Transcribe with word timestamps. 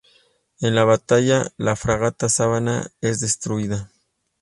En 0.61 0.73
la 0.73 0.83
batalla, 0.83 1.51
la 1.57 1.75
fragata 1.75 2.27
Sabana 2.27 2.87
es 3.01 3.19
destruida. 3.19 3.91